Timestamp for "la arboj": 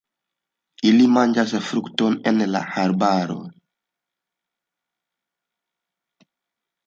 2.53-3.11